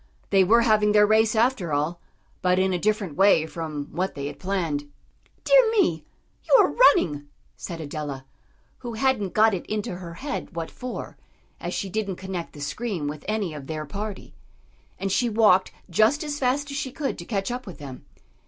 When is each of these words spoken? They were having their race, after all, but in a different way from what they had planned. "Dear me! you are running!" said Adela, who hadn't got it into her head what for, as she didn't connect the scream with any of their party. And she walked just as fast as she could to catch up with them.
They 0.31 0.43
were 0.43 0.61
having 0.61 0.93
their 0.93 1.05
race, 1.05 1.35
after 1.35 1.71
all, 1.73 2.01
but 2.41 2.57
in 2.57 2.73
a 2.73 2.79
different 2.79 3.15
way 3.15 3.45
from 3.45 3.85
what 3.91 4.15
they 4.15 4.25
had 4.25 4.39
planned. 4.39 4.89
"Dear 5.43 5.69
me! 5.69 6.05
you 6.49 6.55
are 6.55 6.71
running!" 6.71 7.27
said 7.55 7.79
Adela, 7.79 8.25
who 8.79 8.93
hadn't 8.95 9.35
got 9.35 9.53
it 9.53 9.63
into 9.67 9.97
her 9.97 10.15
head 10.15 10.55
what 10.55 10.71
for, 10.71 11.17
as 11.59 11.75
she 11.75 11.87
didn't 11.91 12.15
connect 12.15 12.53
the 12.53 12.61
scream 12.61 13.07
with 13.07 13.23
any 13.27 13.53
of 13.53 13.67
their 13.67 13.85
party. 13.85 14.33
And 14.97 15.11
she 15.11 15.29
walked 15.29 15.71
just 15.87 16.23
as 16.23 16.39
fast 16.39 16.71
as 16.71 16.77
she 16.77 16.91
could 16.91 17.15
to 17.19 17.23
catch 17.25 17.51
up 17.51 17.67
with 17.67 17.77
them. 17.77 18.03